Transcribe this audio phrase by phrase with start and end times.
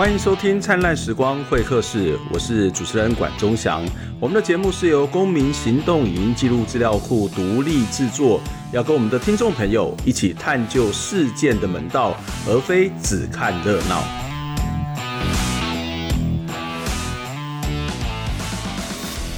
[0.00, 3.84] 欢迎收听《灿烂时光会客室》，我是主持人管中祥。
[4.18, 8.40] 我们的节目是由公民行动影音记录资料库独立制作，
[8.72, 12.16] 要跟我们的听众朋友一起探究事件的门道，
[12.48, 14.02] 而非只看热闹。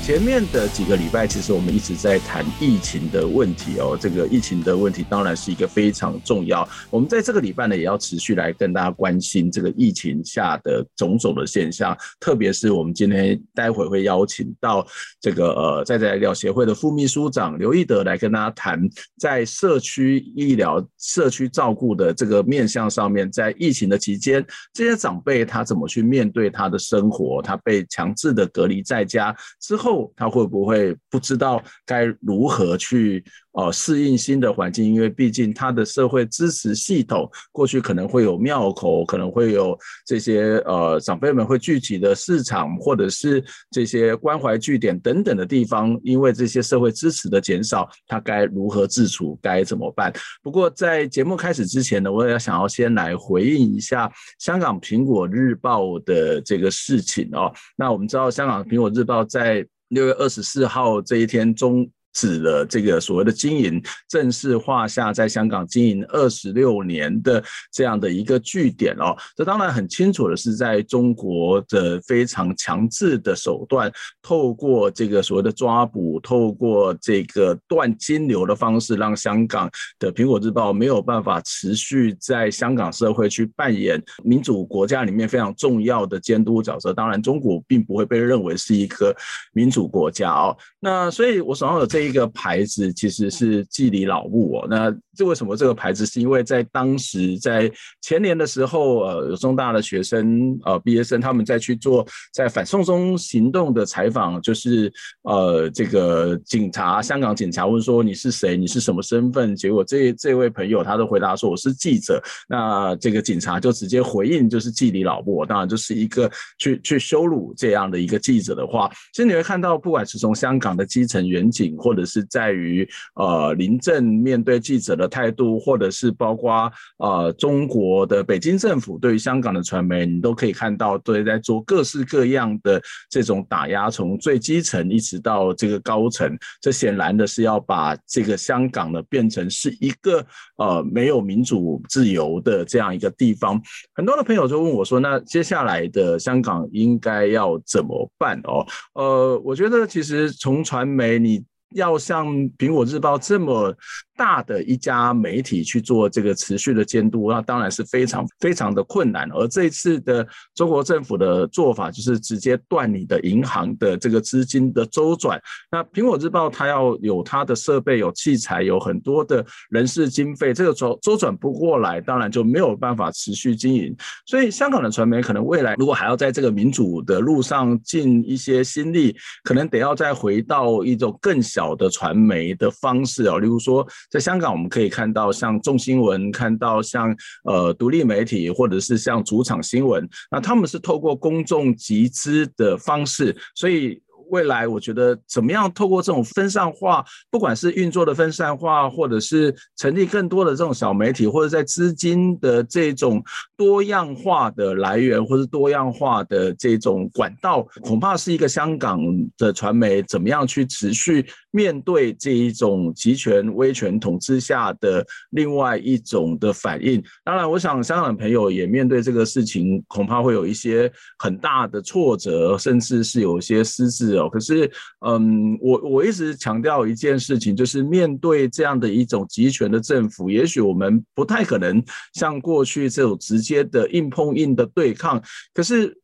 [0.02, 3.96] 前面的几个礼拜，其实我们一直在谈疫情的问题哦。
[3.98, 6.68] 这个疫情的问题当然是一个非常重要。
[6.90, 11.96] 我们在这个礼拜呢，也要持续来跟大家关心这个疫情下的种种的现象。
[12.18, 14.84] 特别是我们今天待会会邀请到
[15.20, 18.82] 这个呃在在医疗协会的副秘书长刘义德来跟大家谈，
[19.20, 27.40] 在社区医疗、社区照顾的这个面向上面，在疫情的期间，这些长辈他怎么去面对他的生活？
[27.40, 29.92] 他被强制的隔离在家之后。
[30.16, 34.94] 他会不会不知道该如何去呃适应新的环境？
[34.94, 45.98] 因为毕竟他的社会支持系统过去可能会有庙口，可能会有这些呃长辈们会聚集的市场，或者是这些关怀据点等等的地方。
[46.02, 49.38] 因为这些社会支持的减少，他该如何自处？
[49.42, 50.12] 该怎么办？
[50.42, 57.52] 不过在节目开始之前呢，我也要想要先来回应一下香港苹果日报的这个事情哦。
[57.76, 61.88] 那我们知道香港苹果日报在六月二十四号这一天中。
[62.12, 67.42] 指了这个所谓的经营，正式画下在香港经营二十六年的
[67.72, 69.16] 这样的一个据点哦。
[69.34, 86.92] 这当然很清楚的是，在中国的非常强制的手段，透过这个所谓的抓捕，透过这个断金流的方式，让香港的苹果日报没有办法持续在香港社会去扮演民主国家里面非常重要的监督角色。
[86.92, 89.16] 当然，中国并不会被认为是一个
[89.54, 90.54] 民主国家哦。
[90.78, 92.01] 那所以，我手上有这。
[92.02, 96.06] 一个牌子其实是纪里老木哦，那这为什么这个牌子？
[96.06, 97.70] 是因为在当时在
[98.00, 108.56] 前年的时候，呃，有中大的学生呃毕业生他们在去做在反送中行动的采访，就是呃这个警察香港警察问说，你是谁？
[108.56, 109.54] 你是什么身份？
[109.54, 112.22] 结果这这位朋友他都回答说，我是记者。
[112.48, 118.90] 那这个警察就直接回应就是纪里老木，当然就是一个去去羞辱这样的一个记者的话。
[119.12, 140.24] 其实你会看到，不管是从香港的基层远景或或者是在于呃临政面对记者的态度，或者是包括呃中国的北京政府对于香港的传媒，你都可以看到，对，在做各式各样的这种打压，从最基层一直到这个高层，这显然的是要把这个香港呢变成是一个
[140.56, 143.60] 呃没有民主自由的这样一个地方。
[143.94, 151.44] 很多的朋友就问我说：“那接下来的香港应该要怎么办？”哦，呃，我觉得其实从传媒你。
[151.74, 152.26] 要像
[152.58, 153.74] 苹果日报这么
[154.14, 159.28] 大的一家媒体去做这个持续的监督，那当然是非常非常的困难。
[159.32, 165.40] 而这一次的中国政府的做法，就是直接断你的银行的这个资金的周转。
[165.70, 173.96] 那苹果日报它要有它的设备、有器材、有很多的人事经费，这个周周转不过来，当然就没有办法持续经营。
[174.26, 181.61] 所以香港的传媒可能未来如果还要在这个民主的路上尽一些心力，可能得要再回到一种更小。
[181.62, 194.02] 好的传媒的方式哦，例如说，在香港我们可以看到像众新闻，看到像呃独立媒体，或者是像主场新闻，那他们是透过公众集资的方式，所以。
[194.30, 203.22] 未来我觉得怎么样透过这种分散化，不管是运作的分散化，或者是成立更多的这种小媒体，或者在资金的这种
[203.58, 208.98] 多样化的来源，或者多样化的这种管道，恐怕是一个香港
[209.36, 217.00] 的传媒怎么样去持续面对这一种集权威权统治下的另外一种的反应。
[217.22, 224.28] 当然，我想香港的朋友也面对这个事情，恐怕会有一些很大的挫折，甚至是有一些失智哦。
[224.28, 224.68] 可是，
[225.06, 231.80] 嗯，我我一直强调一件事情，就是面对这样的一种集权的政府，也许我们不太可能
[232.14, 235.22] 像过去这种直接的硬碰硬的对抗。
[235.54, 235.96] 可是。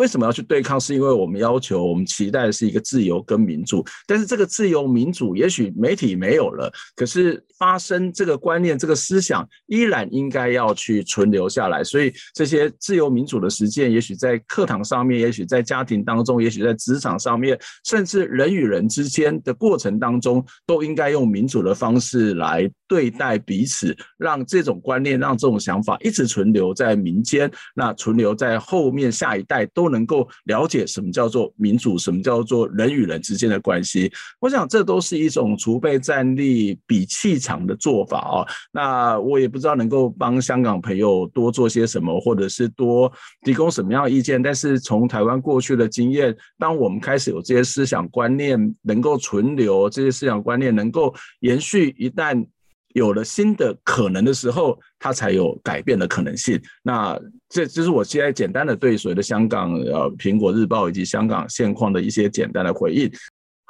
[0.00, 0.80] 为什么要去对抗？
[0.80, 3.84] 是因为我们要求、我们期待的是一个自由跟民主。
[4.06, 11.84] 但是这个自由民主，也许媒体没有了，可是发生这个观念、这个思想，依然应该要去存留下来。
[11.84, 29.89] 所以这些自由民主的实践，也许在课堂上面，也许在家庭当中，也许在职场上面，甚至人与人之间的过程当中，都应该用民主的方式来对待彼此，让这种观念、让这种想法一直存留在民间，那存留在后面下一代都。
[29.90, 34.10] 能够了解什么叫做民主，什么叫做人与人之间的关系。
[34.40, 38.46] 我想这都是一种储备战力、比气场的做法啊。
[38.72, 44.42] 那我也不知道能够帮香港朋友多做些什么，或者是多提供什么样的意见。
[44.42, 52.46] 但是从台湾过去的经验，当我们开始有这些思想观念能够存留，这些思想观念能够延续，一旦
[52.94, 56.60] 有了新的可能的时候，它才有改变的可能性。
[56.82, 63.10] 那这就是我现在简单的对所谓的香港呃苹果日报以及香港现况的一些简单的回应。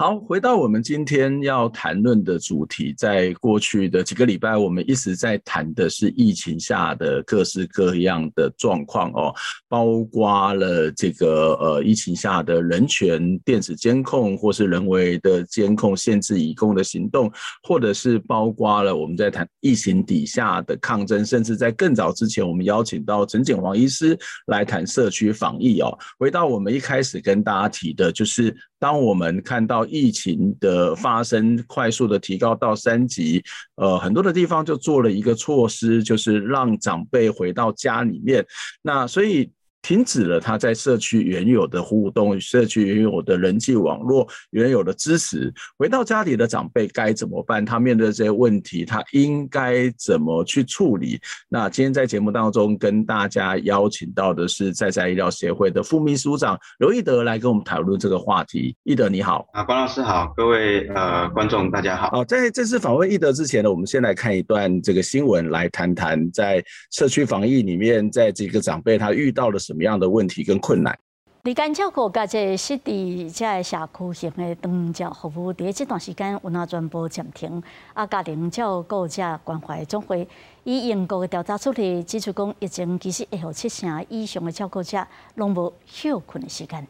[0.01, 9.31] 好，回到我们今天要谈论的主题，在过去的几个礼拜，我们一直在谈的是疫情下的各式各样的状况哦，
[9.69, 17.31] 包括了这个呃疫情下的人权电子监控，或是人为的监控限制移工的行动，
[17.65, 25.95] 或者是包括了我们在谈疫情底下的抗争，甚至在更早之前，我们邀请到陈景黄医师来谈社区防疫哦。
[26.19, 28.57] 回到我们一开始跟大家提的，就是。
[28.81, 33.41] 当我们看到疫情的发生快速的提高到三级，
[33.77, 38.45] 呃，很多的地方就做了一个措施，就是让长辈回到家里面。
[38.83, 39.53] 那所以。
[39.83, 45.53] 停止了他在社区原有的互动，社区原有的人际网络，原有的支持。
[45.79, 47.65] 回到家里的长辈该怎么办？
[47.65, 51.21] 他面对这些问题，他应该怎么去处理？
[51.49, 58.77] 那今天在节目当中跟大家邀请到的是在在医疗协会的副秘书长刘义德来跟我们讨论这个话题。
[58.85, 62.11] 义德你好，啊，关老师好，各位呃观众大家好。
[62.11, 70.99] 好，在这次访问义德之前呢，我们先来看一段这个新闻，来谈谈在社区防疫里面，在这个长辈他遇到了什么样的问题跟困难？
[71.45, 77.63] 日间照顾甲这实地这社区型的长照服务，伫这段时间有哪全部暂停？
[77.95, 80.27] 啊，家庭照顾者关怀总会
[80.65, 85.07] 以英国的调查出来指出，讲疫情其实会有七成以上的照顾者
[85.37, 86.85] 拢无休困的时间。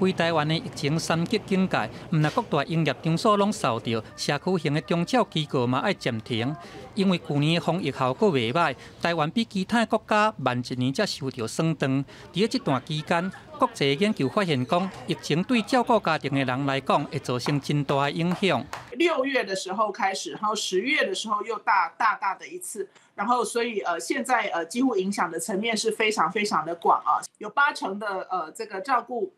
[0.00, 1.76] 规台湾的疫情三级警戒，
[2.10, 6.56] 毋但各大营业场所拢受到，社区型的长照机构嘛爱暂停，
[6.94, 12.02] 因为去年的防疫效果未歹，台湾比其他国家慢一年才收到算账。
[12.32, 18.64] 伫这段期间，国际研究发现讲，疫情对照顾家庭的人来讲，会造成真大的影响。
[18.92, 29.34] 六月的时候开始，然后十月的时候又大大大的一次，然后所以呃，现在呃，几乎影响的层面是非常非常的广啊，有八成的呃这个照顾。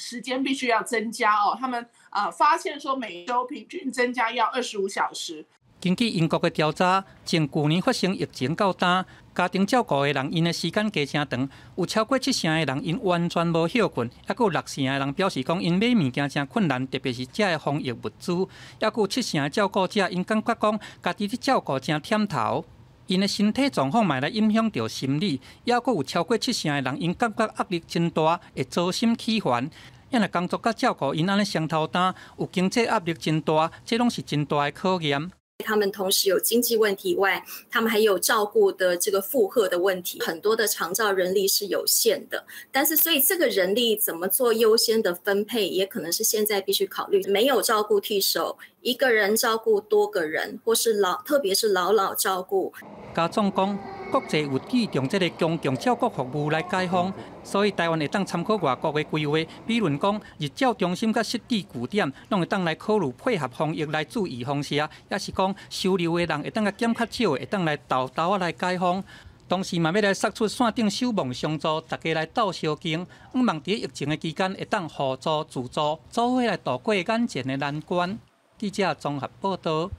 [0.00, 5.44] 时间必须要增加哦，他们呃发现说每周平均增加要二十五小时。
[5.80, 9.04] 根据英国的调查，从去年发生疫情到今，
[9.34, 18.46] 家庭照顾的人因的时间加长长，有超过七成的人因完全无休困，还有六成的人表示讲因买物件真困难，特别是这的防疫物资，
[18.78, 22.64] 还有七成的照顾者因感觉讲家己的照顾真忝头。
[23.10, 29.68] 因的身体状况嘛来影响到心理，抑阁有超过七成的人因感觉压力真大，会遭心气烦。
[30.10, 35.30] 因为工作甲照顾因安尼双头担，有经济压力真大，这拢是真大的考验。
[35.60, 42.44] 他们同时有经济问题外，他们还有照顾的这个负荷的问题，很多的长照人力是有限的。
[42.72, 47.22] 但是，所以这个人力怎么做优先的分配，也可能是现在必须考虑。
[47.26, 52.72] 没有照顾替手，一个人照顾多个人，或是老，特别是老老照顾。
[53.14, 53.78] 家总讲，
[54.10, 57.12] 国际有注重这个公共照顾服务来解放，
[57.44, 69.02] 所以台湾会当参考外国的规划，比如讲日照中心甲湿地古点，拢会当来考虑配合防疫来注意方式啊，也是讲收留的人会当个减较少，会当来豆豆啊来解放。
[69.48, 78.18] 同时嘛，要来释出线顶守望相助，大家来斗相敬，希望在疫情的期间会当互助自助，做伙来度过眼前的难关。
[78.58, 79.90] 记者综合报道。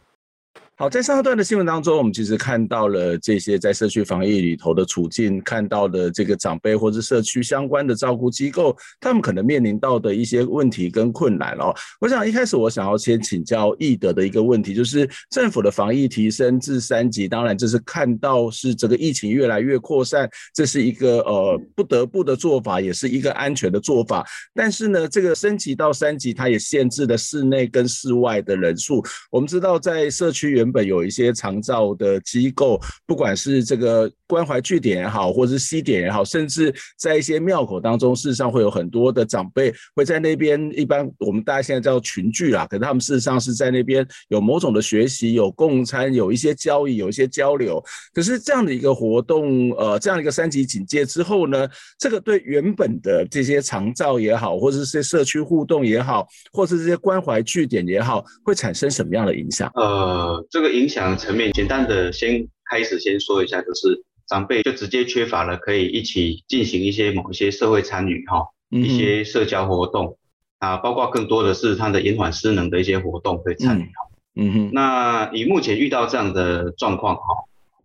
[0.81, 11.71] 好，在上一段的新闻当中，我们其实看到了这些在社区防疫里头的处境，看到的这个长辈或者社区相关的照顾机构，他们可能面临到的一些问题跟困难哦。
[11.99, 24.25] 我想一开始我想要先请教易德的一个问题，就是政府的防疫提升至三级，当然这是看到是这个疫情越来越扩散，这是一个呃不得不的做法，也是一个安全的做法。
[24.55, 29.05] 但是呢，这个升级到三级，它也限制了室内跟室外的人数。
[29.29, 40.71] 我们知道在社区原本有一些长照的机构，不管是这个关怀据点也好，或者是西点也好，甚至在一些庙口当中，事实上会有很多的长辈会在那边。
[40.75, 47.83] 一般我们大家现在叫群聚啦，可是他们事实上是在那边有某种的学习、有共餐、有一些交易、有一些交流。
[48.13, 59.71] 可是这样的一个活动，呃，这样一个三级警戒之后呢，这个对原本的这些长照也好，或者是社区互动也好，或是这些关怀据点也好，会产生什么样的影响？
[59.75, 70.17] 呃，这个影响层面，简单的先开始先说一下，就是长辈就直接缺乏了可以一起进行一些某一些社会参与哈，一些社交活动
[70.59, 73.89] 啊，包括更多的是他的延缓失能的一些活动可以参与。
[74.35, 77.23] 嗯哼，那以目前遇到这样的状况哈，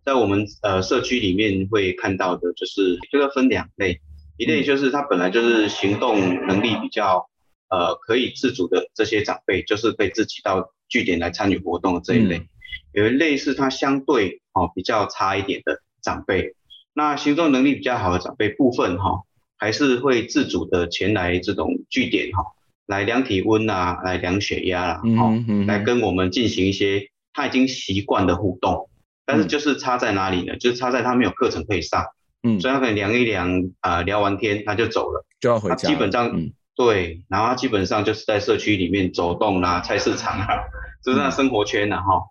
[0.03, 4.01] 在我们呃社区里面会看到的就是这个分两类，
[4.35, 7.29] 一类就是他本来就是行动能力比较
[7.69, 12.45] 呃可以自主的这些长辈，就是可以自己到据点来参与活动的这一类。
[12.93, 16.55] 有一类是他相对哦比较差一点的长辈，
[16.93, 19.21] 那行动能力比较好的长辈部分哈，
[19.57, 22.43] 还是会自主的前来这种据点哈，
[22.87, 28.89] 来量体温啊，来量血压啦，哦，来跟我们进行一些他已经习惯的互动，
[29.25, 30.55] 但是就是差在哪里呢？
[30.57, 32.03] 就是差在他没有课程可以上，
[32.41, 36.31] 嗯，所以他可能量一量啊，聊完天他就走了，就要回家，基本上
[36.75, 40.47] 对，然后他基本上就是在社区里面走动啦，菜市场啊，
[41.03, 42.23] 就是那生活圈呐哈。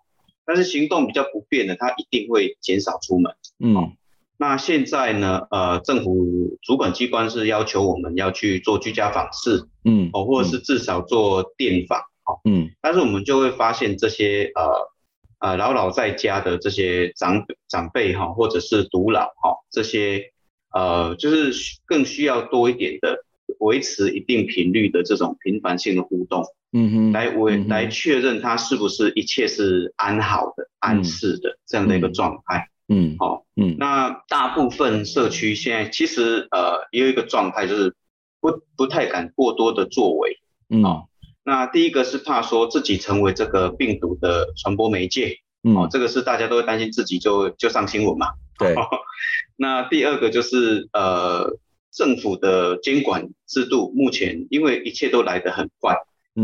[0.47, 3.35] 但是行动比较不便的，他一定会减少出门。
[3.59, 3.91] 嗯，
[4.37, 5.45] 那现在呢？
[5.51, 12.69] 呃，政府主管机关是要求我们要去做居家访视，嗯，哦，或者是至少做电访，哦，嗯。
[12.81, 20.31] 但是我们就会发现这些呃呃老老在家的这些长长辈哈，或者是独老哈，这些
[20.71, 21.51] 呃就是
[21.85, 23.25] 更需要多一点的
[23.59, 26.45] 维持一定频率的这种频繁性的互动。
[26.73, 32.69] 嗯哼，来我来确认他是不是一切是安好的、安适的这样的一个状态。
[32.89, 37.95] 嗯，好，嗯，那大部分社区现在其实呃也有一个状态，就是
[38.41, 40.39] 不不太敢过多的作为。
[40.69, 41.09] 嗯，好，
[41.43, 45.37] 那第一个是怕说自己成为这个病毒的传播媒介。
[45.63, 48.27] 嗯，哦，这个是大家都会担心自己就就上新闻嘛。
[48.59, 48.75] 对。
[49.55, 51.57] 那第二个就是呃
[51.91, 55.95] 政府的监管制度目前因为一切都来得很快。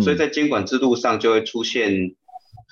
[0.02, 2.16] 所以在监管制度上就会出现，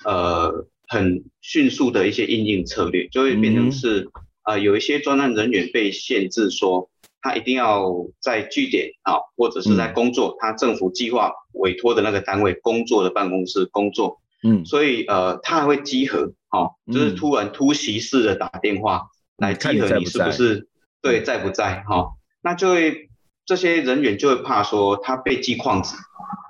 [0.04, 4.08] 呃，很迅速的一些应应策略，就会变成是，
[4.44, 7.88] 呃，有一些专案人员被限制说，他一定要
[8.20, 19.02] 在据点啊，或者是在工作，他政府计划委托的那个单位工作的办公室工作，嗯，所以呃，他还会集合，哦，就是突然突袭式的打电话
[19.36, 20.66] 来集合你是不是
[21.00, 23.08] 对在不在哈，那就会
[23.46, 25.94] 这些人员就会怕说他被记旷职，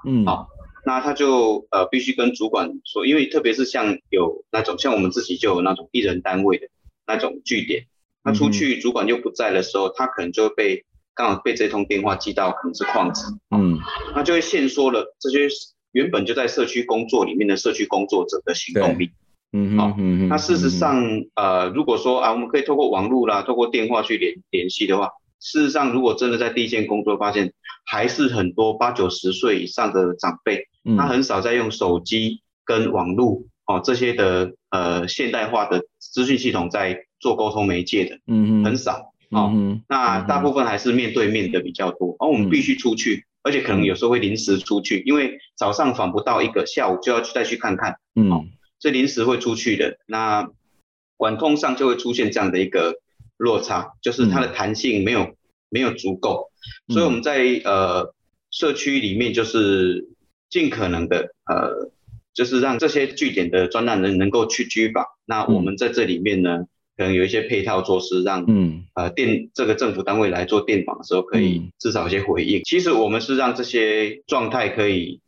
[0.06, 0.48] 嗯，好。
[0.84, 6.66] 那他就呃必须跟主管说，因为特别是像有那种像我们自己就有那种一人单位的
[7.06, 7.86] 那种据点，
[8.24, 10.84] 他出去主管又不在的时候，他可能就会被
[11.14, 13.78] 刚好被这通电话记到可能是旷职，嗯，
[14.14, 15.48] 那就会限缩了这些
[15.92, 19.10] 原本就在社区工作里面的社区工作者的行动力，
[19.52, 21.04] 嗯好，嗯嗯，那事实上
[21.36, 25.10] 呃如果说啊我们可以透过网络啦，透过电话去联联系的话。
[25.42, 27.52] 事实上，如果真的在第一线工作，发现
[27.84, 39.50] 还是很多八九十岁以上的长辈，嗯、他很少在用手机跟网络哦这些的呃现代化的资讯系统在做沟通媒介的，嗯嗯，很少哦。
[39.52, 48.44] 嗯、那大部分还是面对面的比较多，而、我们必须出去，嗯、而且可能有时候会临时出去，因为早上访不到一个，下午就要去再去看看，嗯，哦、
[48.78, 49.98] 所以临时会出去的。
[50.06, 50.48] 那
[51.16, 53.01] 管控上就会出现这样的一个。
[53.42, 55.36] 落差就是它的弹性没有、嗯、
[55.68, 56.50] 没有足够，
[56.86, 58.14] 所以我们在呃
[58.52, 60.06] 社区里面就是
[60.48, 61.90] 尽可能的呃
[62.32, 68.84] 就是让这些据点的专案人能够去居访，那我们在这里面呢可能有一些配套措施让嗯。
[68.94, 72.62] 呃电这个政府单位来做电访的时候可以至少有些回应。
[72.62, 75.20] 其实我们是让这些状态可以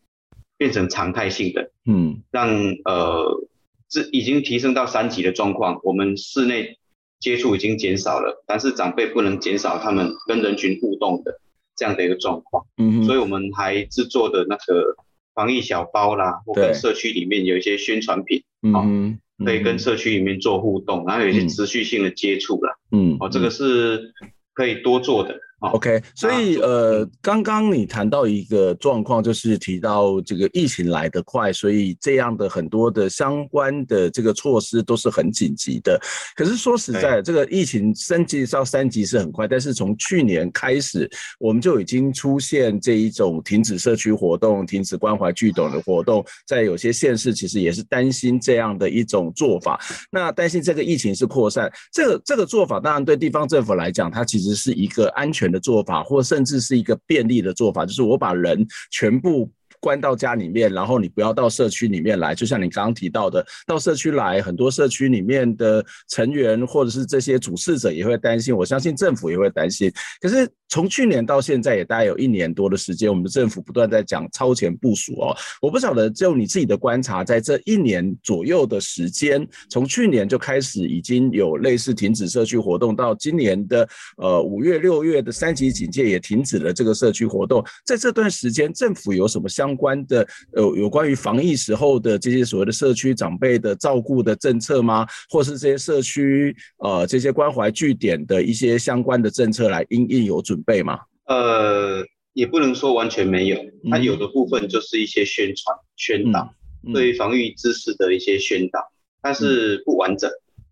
[0.57, 2.49] 变成常态性的，嗯，让
[2.85, 3.43] 呃
[3.89, 6.79] 这已经提升到三级的状况，我们室内。
[7.21, 11.41] 接触已经减少了，但是长辈不能减少他们跟人群互动的
[11.77, 12.67] 这样的一个状况。
[12.77, 14.97] 嗯，所以我们还制作的那个
[15.35, 22.77] 防疫小包啦，或跟社区里面有一些宣传品，嗯，可以跟社区里面做互动，然后有一些持续性的接触啦。
[22.91, 24.13] 嗯，哦，这个是
[24.53, 25.41] 可以多做的。
[25.61, 35.99] OK，所以呃，刚刚你谈到一个状况，就是提到这个疫情来得快，所以这样的很多的相关的这个措施都是很紧急的。
[36.37, 49.81] 可是说实在，这个疫情升级到三级是很快，但是从去年开始，我们就已经出现这一种停止社区活动、停止关怀据点的活动，在有些县市其实也是担心这样的一种做法。
[50.11, 59.51] 那担心这个疫情是扩散，这个这个做法当然对地方政府来讲，它其实是一个安全的做法，或甚至是一个便利的做法，就是我把人全部
[59.85, 62.35] 关到家里面，然后你不要到社区里面来。
[62.35, 69.93] 就像你刚刚提到的，到社区来，很多社区里面的成员或者是这些主事者也会担心，我相信政府也会担心。
[70.23, 75.37] 可是从去年到现在也大概有一年多的时间，我们的政府不断在讲超前部署哦。
[75.61, 83.87] 我不晓得就你自己的观察，在这一年左右的时间，从去年就开始已经有类似停止社区活动，到今年的
[84.17, 95.07] 呃五月六月的三级警戒也停止了这个社区活动，在这段时间政府有什么相关的呃有关于防疫时候的这些所谓的社区长辈的照顾的政策吗？
[95.29, 100.99] 或是这些社区呃这些关怀据点的一些相关的政策来应应有准备吗？
[101.27, 103.59] 呃，也不能说完全没有，
[103.91, 106.53] 它有的部分就是一些宣传、宣导，
[106.93, 108.81] 对于防疫知识的一些宣导，
[109.23, 110.31] 但是不完整，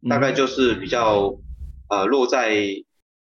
[0.09, 1.35] 大概就是比较
[1.89, 2.67] 呃落在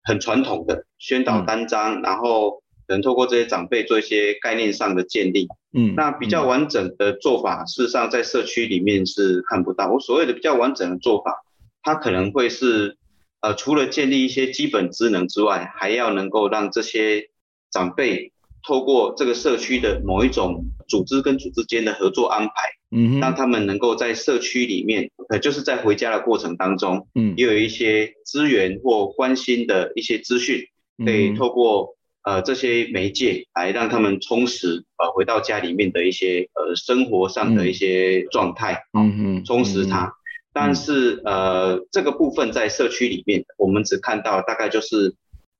[0.04, 2.62] 很传统的宣导单张，然后。
[2.88, 9.92] 可能透过这些长辈做一些概念上的建立，嗯，那比较完整的做法，事实上在社区里面是看不到。
[9.92, 11.44] 我所谓的比较完整的做法，
[11.82, 12.96] 它可能会是，
[13.42, 17.28] 呃，除了建立一些基本职能之外，还要能够让这些
[17.70, 18.32] 长辈
[18.66, 22.52] 透过这个社区的某一种组织跟组织间的合作安排，
[22.90, 30.62] 嗯，让他们能够在社区里面，呃，就是在回家的过程当中，嗯，也有一些资源或关心的一些资讯，
[31.04, 31.97] 可以透过。
[32.28, 40.12] 呃，这些媒介来让他们充实呃回到家里面的一些呃生活上的一些状态，嗯嗯，充实它。
[40.52, 45.14] 但是呃这个部分在社区里面，我们只看到大概就是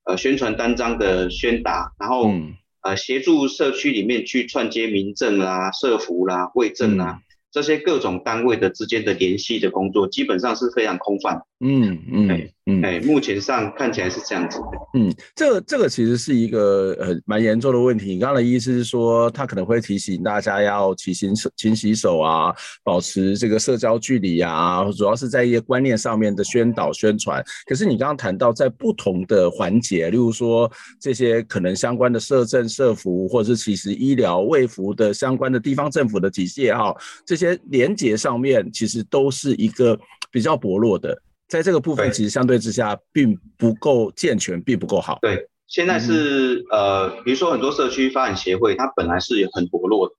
[0.04, 2.30] 呃宣传单张的宣达，然后
[2.82, 7.22] 呃协助社区里面去串接民政啦、社服啦、卫政啦。
[7.50, 11.40] 这些各种单位的之间的联系的工作，基本上是非常空泛。
[11.60, 14.66] 嗯嗯嗯，哎，目前上看起来是这样子的。
[14.94, 18.12] 嗯，这个这个其实是一个呃蛮严重的问题。
[18.12, 27.42] 你刚刚的意思是说，他可能会提醒大家要勤洗手、勤洗手啊，保持这个社交距离啊，主要是在一些观念上面的宣导宣传。
[27.66, 36.96] 可是你刚刚谈到在不同的环节，例如说这些可能相关的社政、社服，或者是其实医疗、卫服的相关的地方政府的体系也好，
[37.26, 37.58] 这些。
[37.70, 39.98] 连接上面其实都是一个
[40.30, 41.16] 比较薄弱的，
[41.48, 45.18] 在这个部分其实相对之下并不够健全，并不够好。
[45.22, 50.14] 对，现在是呃，比如说很多社区发展协会，它本来是很薄弱的，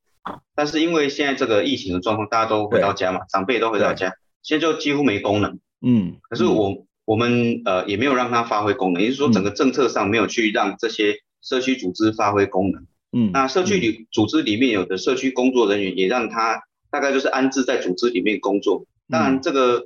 [0.55, 5.59] 但是因为现在这个疫情的状况，大家都回到家嘛，长辈都回到家，现在就几乎没功能。
[5.81, 12.85] 嗯，可是我我们呃也没有让它发挥功能，也就是说整个政策上没有去让这些社区组织发挥功能。
[13.11, 16.61] 嗯，那社区里组织里面有的社区工作人员也让他。
[16.91, 19.83] 大概就是安置在组织里面工作，当然这个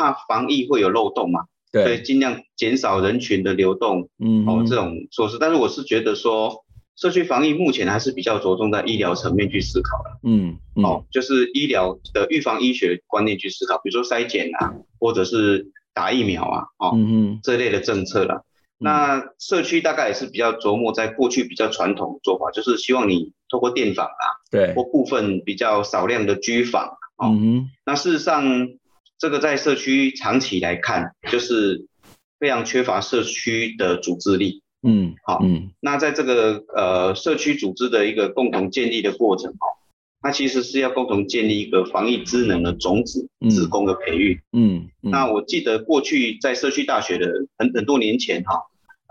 [0.00, 5.36] 怕防疫会有漏洞嘛，对，所以尽量减少人群的流动，嗯，哦，这种措施。
[5.38, 6.64] 但是我是觉得说，
[6.96, 18.46] 社区防疫目前还是比较着重在医疗层面去思考的，嗯，哦，就是医疗的预防医学观念去思考，比如说筛检啊，或者是打疫苗啊，哦，嗯这类的政策了。
[18.82, 26.86] 那社区大概也是比较琢磨在过去比较传统的做法，就是希望你透过电访啊，对，或部分比较少量的居访，
[27.18, 28.42] 哦，嗯，那事实上
[29.20, 31.86] 这个在社区长期来看，就是
[32.40, 39.76] 非常缺乏社区的组织力，嗯，好，嗯，那在这个呃社区组织的一个共同建立的过程，哦，
[40.22, 48.62] 它其实是要共同建立一个防疫职能的种子，志工的培育，嗯，嗯，那我记得过去在社区大学的很很多年前，哈。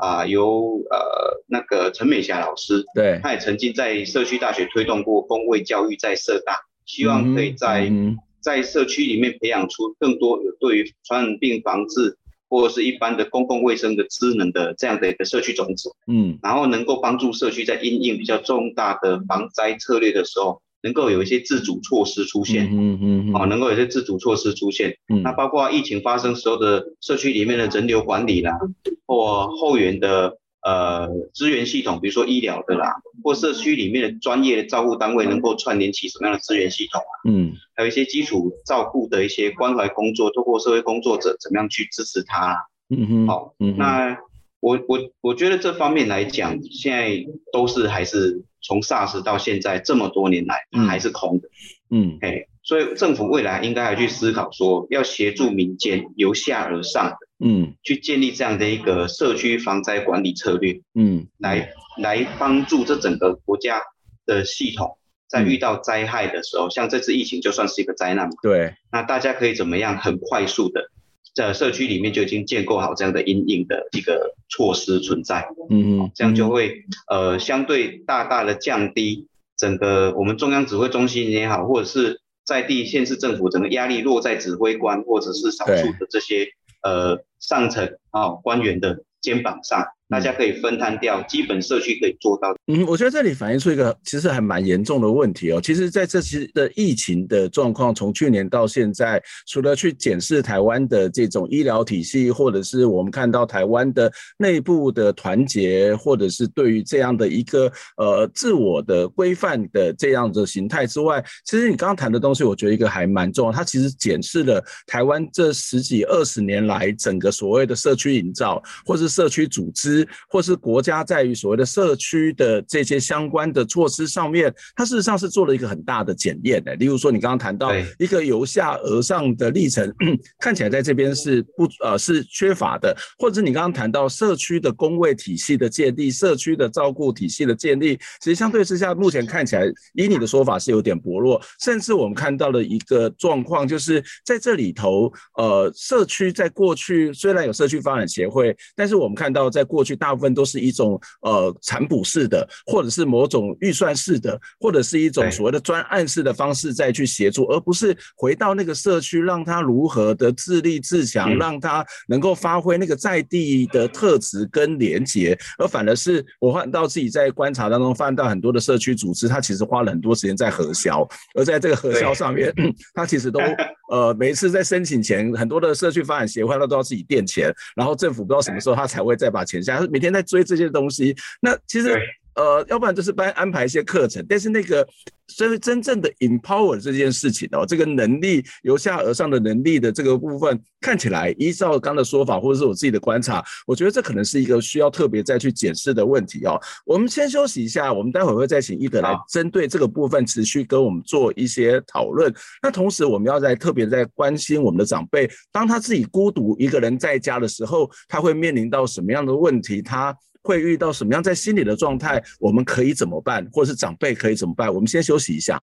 [0.01, 12.17] 啊，由呃那个陈美霞老师，对，他也曾经在社区大学推动过公卫教育，在社大，希望可以在、嗯、在社区里面培养出更多有对于传染病防治
[12.49, 20.61] 或者是一般的公共卫生的职能的这样的一个社区种子，嗯，然后能够帮助社区在因应比较重大的防灾策略的时候。
[20.81, 28.57] 能够有一些自主措施出现，嗯嗯哦，能够有一些自主措施出现，嗯，那包括疫情发生时候的社区里面的人流管理啦，
[29.05, 42.57] 或后援的呃资源系统，比如说医疗的啦，或社区里面的专业的照顾单位能够串联起什么样的资源系统啊，嗯，还有一些基础照顾的一些关怀工作，透过社会工作者怎么样去支持他，
[42.89, 44.17] 嗯哼，好，嗯，那
[44.59, 48.43] 我我我觉得这方面来讲，现在都是还是。
[48.61, 51.47] 从 SARS 到现在这么多年来，还是空的。
[51.89, 63.81] 嗯，哎，所以政府未来应该还去思考说，要协助民间由下而上的，嗯，去建立这样的一个社区防灾管理策略，嗯，来来帮助这整个国家
[64.25, 70.91] 的系统，在遇到灾害的时候，像这次疫情就算是一个灾难嘛，对，那大家可以怎么样很快速的。
[71.35, 86.47] 在社区里面就已经建构好这样的阴影的一个措施存在，嗯嗯，这样就会呃相对大大的降低整个我们中央指挥中心也好，或者是在地县市政府，整个压力落在指挥官或者是少数的这些
[86.81, 89.85] 呃上层啊、哦、官员的肩膀上。
[90.09, 92.55] 大家可以分摊掉，基本社区可以做到。
[92.65, 95.61] 嗯，我觉得这里反映出一个其实还蛮严重的问题哦。
[95.61, 113.51] 其实在这次的疫情的状况，从去年到现在，除了去检视台湾的这种医疗体系，或者是我们看到台湾的内部的团结，或者是对于这样的一个呃自我的规范的这样的形态之外，其实你刚刚谈的东西，我觉得一个还蛮重要。
[113.51, 119.98] 它其实检视了台湾这十几二十年来整个所谓的社区营造，或是社区组织。
[120.27, 126.75] 或是国家在于所谓的社区的这些相关的措施上面，它事实上是做了一个很大的检验的。
[126.75, 129.93] 例如说，你刚刚谈到一个由下而上的历程，
[130.39, 141.41] 看起来在这边是不呃是缺乏的，或者是你刚刚谈到社区的工位体系的建立、社区的照顾体系的建立，其实相对之下，目前看起来以你的说法是有点薄弱。
[141.59, 149.88] 甚至我们看到了一个状况，就是在这里头，呃，社区在过去虽然有社区发展协会，但是我们看到在过去。
[149.95, 172.53] 大部分都是一种呃产补式的，或者是某种预算式的，或者是一种所谓的专案式的方式再去协助，而不是回到那个社区，让他如何的自立自强，让他能够发挥那个在地的特质跟连结，而反而是我看到自己在观察当中，发现到很多的社区组织，他其实花了很多时间在核销，而在这个核销上面，
[172.93, 173.39] 他其实都
[173.89, 179.78] 呃每一次在申请前，很多的社区发展协会他都要自己垫钱，然后政府不知道什么时候他才会再把钱下。
[179.87, 181.99] 每天在追这些东西，那其实
[182.35, 184.87] 呃，要不然就是帮安排一些课程，但是那个。
[185.31, 196.59] 所以真正的 empower 这件事情哦，这个能力由下而上的能力的这个部分，看起来依照刚的说法，或者是我自己的观察，我觉得这可能是一个需要特别再去检视的问题哦。
[196.83, 202.33] 我们先休息一下，我们待会儿会再请一德来针对这个部分持续跟我们做一些讨论。
[202.63, 209.79] 那同时，我们要在特别在关心我们的长辈，当他自己孤独一个人在家的时候，他会面临到什么样的问题？
[209.79, 212.23] 他会遇到什么样在心理的状态？
[212.39, 213.45] 我们可以怎么办？
[213.51, 214.73] 或者是长辈可以怎么办？
[214.73, 215.61] 我们先休息一下。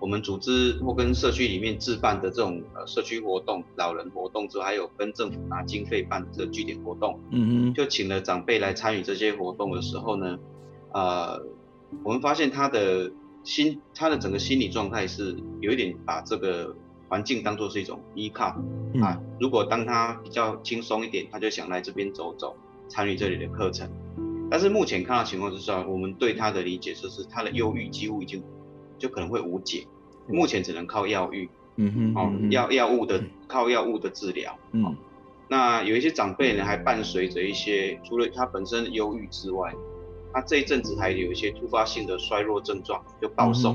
[0.00, 10.38] 我们组织或跟社区里面自办的这种呃社区活动、老人活动之后，还有跟政府拿经费办的这个据点活动，嗯嗯，就请了长辈来参与这些活动的时候呢，
[10.92, 11.44] 呃，
[12.02, 13.12] 我们发现他的。
[13.46, 16.74] 心，他的整个心理状态是有一点把这个
[17.08, 18.60] 环境当做是一种依靠、
[18.92, 19.18] 嗯、啊。
[19.38, 22.56] 如果当他比较轻松一点，他就想来这边走走，
[22.88, 23.88] 参与这里的课程。
[24.50, 28.42] 但是目前看到情况之下，我们对他的理解就是他的忧郁几乎已经
[28.98, 29.86] 就可能会无解，
[30.26, 34.94] 目前只能靠药浴，嗯哼，哦，药药物的靠药物的治疗，嗯、哦。
[35.48, 39.72] 那有一些长辈呢，还伴随着一些除了他本身的忧郁之外。
[40.36, 43.72] 他这一阵子还有一些突发性的衰弱症状，就暴瘦。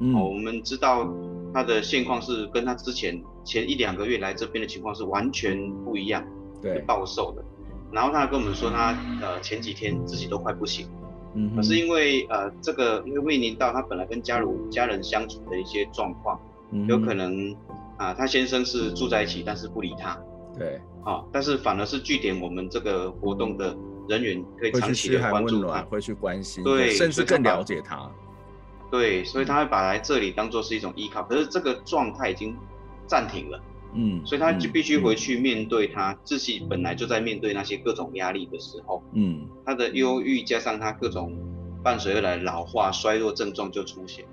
[0.00, 1.08] 嗯，嗯、哦，我们知道
[1.54, 6.24] 他的现况是跟他之前前一两个月来这边的情况是完全不一样，
[6.60, 7.44] 对，暴瘦的。
[7.92, 10.88] 然后他跟我们说他，他呃前几天自己都快不行。
[11.34, 16.40] 嗯，可是因为呃这个因为面临到他本来跟家人家人相处的一些状况，
[16.72, 17.52] 嗯、有可能
[17.98, 20.18] 啊、呃、他先生是住在一起，但是不理他。
[20.58, 23.76] 对，啊、哦，但是反而是据点我们这个活动的。
[24.10, 28.10] 人员可以长期的关注他，会去关心，对，甚至更了解他。
[28.90, 31.22] 对，所以他会把来这里当做是一种依靠。
[31.22, 32.56] 可是这个状态已经
[33.06, 33.62] 暂停了，
[33.94, 41.38] 嗯，所以他就必须回去面对他自己本来就在面对那些各种压力的时候，嗯，他的忧郁加上他各种
[41.84, 44.24] 伴随而来老化衰弱症状就出现。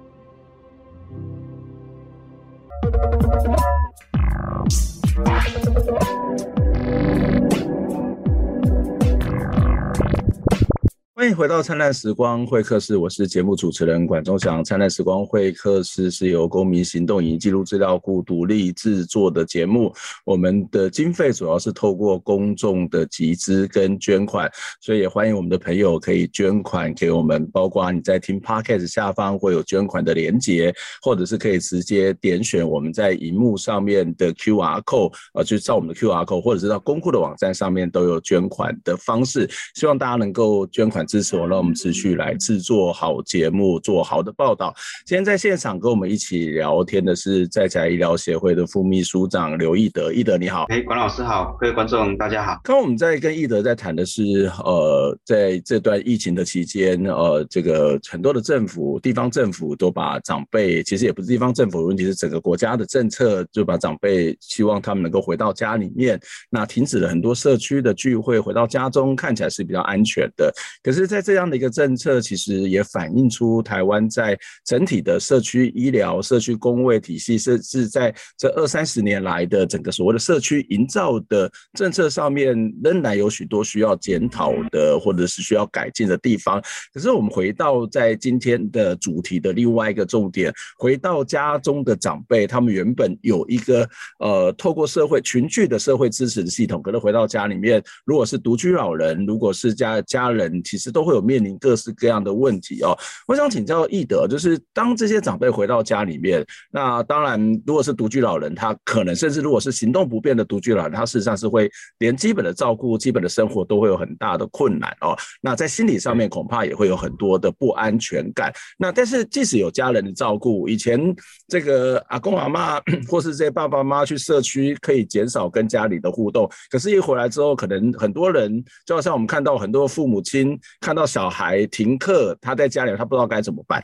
[11.27, 14.63] 欢迎回到灿烂时光会客室，我是节目主持人管中祥。
[14.63, 41.05] 灿烂时光会客室是由公民行动影记录资料库独立制作的节目，我们的经费主要是透过公众的集资跟捐款，所以也欢迎我们的朋友可以捐款给我们，包括你在听 Podcast 下方会有捐款的连结，或者是可以直接点选我们在荧幕上面的 QR code，呃，就照我们的 QR code，或者是到公库的网站上面都有捐款的方式，希望大家能够捐款。
[41.16, 44.73] 支持我，让我们持续来制作好节目，做好的报道。
[45.05, 50.65] 今天在现场跟我们一起聊天的是在家医疗协会的副秘书长刘义德，义德你好。
[50.69, 52.59] 哎，管老师好，各位观众大家好。
[52.63, 70.53] 刚刚我们在跟义德在谈的是，呃，在这段疫情的期间，呃，这个很多的政府、地方政府都把长辈，其实也不是地方政府的问题，是整个国家的政策，就把长辈希望他们能够回到家里面，那停止了很多社区的聚会，回到家中看起来是比较安全的。
[70.83, 86.61] 可是，在这样的一个政策，其实也反映出台湾在整体的社区医疗、社区公卫体系，甚至在这二三十年来的整个所谓的社区营造的政策上面，仍然有许多需要检讨的，或者是需要改进的地方。
[86.93, 93.87] 可是，我们回到在今天的主题的另外一个重点，回到家中的长辈，他们原本有一个
[94.19, 102.97] 呃，透过社会群聚的社会支持的系统，可能回到家里面，如果是独居老人，如果是家家人，其实都会有面临各式各样的问题哦。
[103.27, 115.15] 我想请教易德，就是当这些长辈回到家里面，那当然，如果是独居老人，他可能甚至如果是行动不便的独居老人，他事实上是会连基本的照顾、基本的生活都会有很大的困难哦。
[115.39, 118.51] 那在心理上面恐怕也会有很多的不安全感。
[118.75, 120.99] 那但是即使有家人的照顾，以前
[121.47, 133.83] 这个阿公阿嬷或是这些爸爸妈妈去社区可以减少跟家里的互动，可是一回来之后，可能很多人就好像我们看到很多父母亲看到小孩停课，他在家里他不知道该怎么办。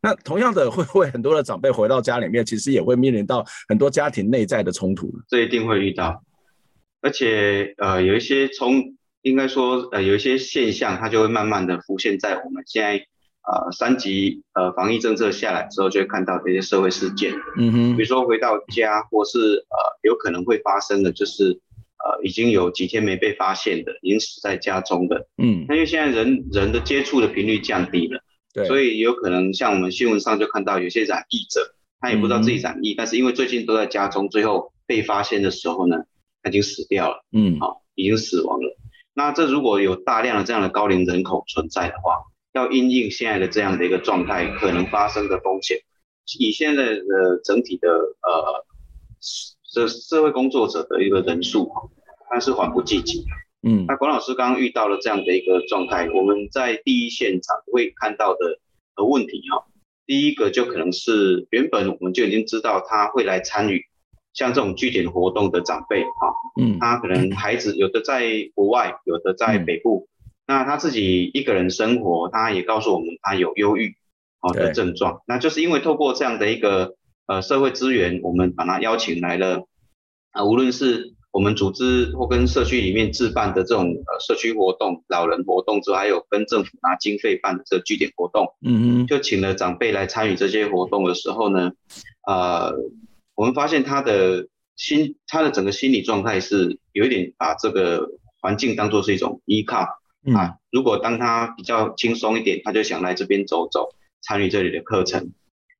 [0.00, 5.12] 那同样的，会不会很多的长辈回到家里面，其实也会面临到很多家庭内在的冲突？
[5.28, 6.22] 这一定会遇到，
[7.02, 17.32] 而且呃，有一些从应该说呃，有一些现象，它就会慢慢的浮现在我们现在呃三级呃防疫政策下来之后，就会看到这些社会事件。
[17.58, 21.60] 嗯哼，比如说回到家，或是呃有可能会发生的，就是
[22.06, 25.26] 呃已经有几天没被发现的，已经死在家中的。
[25.38, 28.20] 嗯，那因为现在人人的接触的频率降低了。
[28.54, 35.96] 对所以有可能像我们新闻上就看到有些染疫者，他也不知道自己染疫，嗯、但是因为最近都在家中，最后被发现的时候呢，
[36.42, 38.78] 他已经死掉了，嗯，好，已经死亡了。
[39.12, 42.16] 那这如果有大量的这样的高龄人口存在的话，
[42.54, 45.78] 要因应现在的这样的一个状态可能发生的风险，
[46.38, 48.64] 以现在的整体的呃
[49.62, 51.70] 社社会工作者的一个人数，
[52.30, 53.24] 但是缓不济急。
[53.62, 58.60] 嗯，那管老师刚刚遇到了这样的一个状态，我们在第一现场会看到的
[58.96, 59.66] 呃问题哈，
[60.06, 63.86] 第一个就可能是原本我们就已经知道他会来参与
[64.34, 70.06] 像这种据点活动的长辈哈，嗯，他可能孩子有的在国外，有的在北部，
[70.46, 73.96] 那他自己一个人生活，他也告诉我们他有忧郁
[74.42, 76.94] 哦的症状，那就是因为透过这样的一个
[77.26, 79.66] 呃社会资源，我们把他邀请来了
[80.30, 81.15] 啊，无论是。
[81.36, 91.72] 我们组织或跟社区里面自办的这种呃社区活动、老人活动之后，还有跟政府拿经费办的这个据点活动，嗯嗯，就请了长辈来参与这些活动的时候呢，
[92.26, 92.72] 呃，
[93.34, 98.08] 我们发现他的心，他的整个心理状态是有一点把这个
[98.40, 99.80] 环境当做是一种依靠
[100.34, 100.54] 啊。
[100.70, 103.90] 如果当他比较轻松一点，他就想来这边走走，
[104.22, 105.32] 参与这里的课程。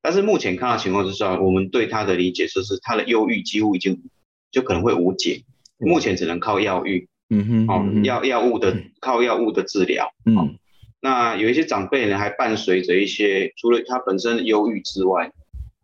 [0.02, 4.02] 但是目前看到情况之下，我们对他的理解就是他的忧郁几乎已经。
[4.56, 5.42] 就可能会无解，
[5.76, 10.56] 目前只能靠药浴，嗯哼，哦，药药物的靠药物的治疗，嗯，
[11.02, 15.30] 那有一些长辈呢，还伴随着一些，除了他本身忧郁之外，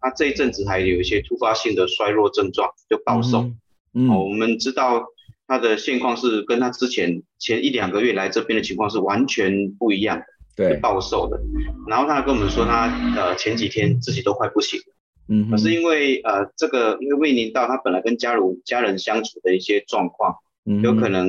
[0.00, 3.50] 他这一阵子还有一些突发性的衰弱症状，就暴瘦，
[3.92, 5.04] 嗯，我们知道
[5.46, 10.24] 他的现况是跟他之前前一两个月来这边的情况是完全不一样的，
[10.56, 11.38] 对，暴瘦的，
[11.86, 14.94] 然后他跟我们说他呃前几天自己都快不行了。
[15.32, 21.26] 嗯，可是因为呃，这个因为面临到他本来跟家人家人相处的一些状况，嗯，有可能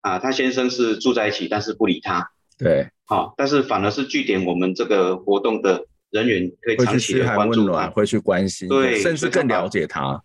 [0.00, 10.22] 啊，他先生是住在一起，但是不理他，对，好，哦，但是反而是据点我们这个活动的人员可以长期的关注他，会去关心，对，甚至更了解他，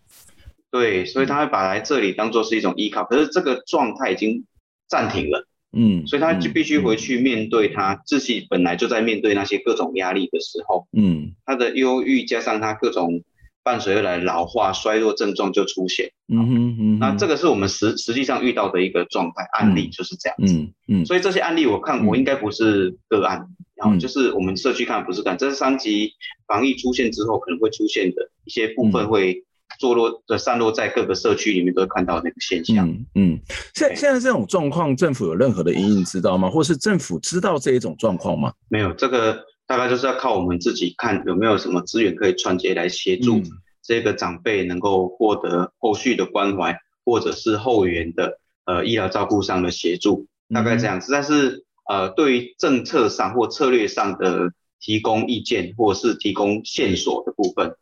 [0.70, 4.44] 对，所以他会把来这里当做是一种依靠，可是这个状态已经
[4.86, 5.44] 暂停了。
[5.72, 13.22] 嗯，所以他就必须回去面对他自己本来就在面对那些各种压力的时候，嗯，他的忧郁加上他各种
[13.62, 26.14] 伴随而来老化衰弱症状就出现，嗯哼嗯，那这个是我们实实际上遇到的一个状态案例就是这样子，嗯嗯，所以这些案例我看我应该不是个案，然后就是我们社区看不是个案，这是三级
[26.46, 29.44] 防疫出现之后可能会出现的一些部分会。
[29.78, 32.88] 坐落的散落在各个社区里面，都会看到那个现象。
[32.88, 33.40] 嗯，嗯，
[33.74, 36.50] 现现在这种状况，政府有任何的阴影知道吗？
[36.50, 38.52] 或是政府知道这一种状况吗？
[38.68, 43.40] 没有，这个大概就是要靠我们自己看有没有什么资源可以串接来协助
[43.82, 51.12] 这个长辈能够获得后续的关怀，或者是后援的呃医疗照顾上的协助，大概这样子。
[51.12, 57.74] 但是呃，对于政策上或策略上的提供意见，或是提供线索的部分，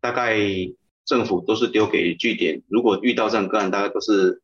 [0.00, 0.36] 大概
[1.04, 2.62] 政府都是丢给据点。
[2.68, 4.42] 如果遇到这样个案，大家都是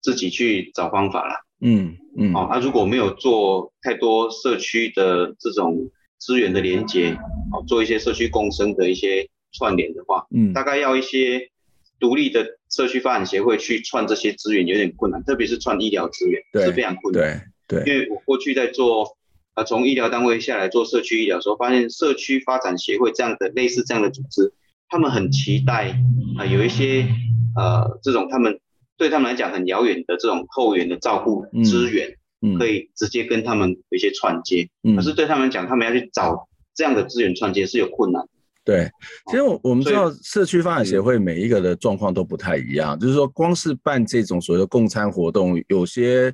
[0.00, 1.40] 自己去找方法啦。
[1.60, 2.32] 嗯嗯。
[2.32, 7.16] 好、哦，那、啊、如果没有做太多社区的这种资源的连接，
[7.52, 11.50] 哦，做一些社区共生的一些串联的话，嗯，大概要一些
[11.98, 17.52] 独立的社区发展协会去串这些资源有点困难，特别是串医疗资源对是非常困难。
[17.68, 19.16] 对，对，因为我过去在做。
[19.54, 24.50] 啊，从医疗单位下来做社区医疗的时候，发现社区发展协会这样的类似这样的组织，
[24.92, 25.88] 他们很期待
[26.36, 27.08] 啊、呃，有一些
[27.56, 28.60] 呃这种他们
[28.98, 34.68] 对他们来讲很遥远的这种后援的照顾资源，嗯，可以直接跟他们有一些串接。
[34.82, 38.22] 嗯，可是对他们来讲，他们要去找这样的资源串接是有困难。
[38.64, 38.90] 对，
[39.30, 46.30] 其实我我们知道社区发展协会每一个的状况都不太一样，就是说光是办这种所谓的共餐活动，有些。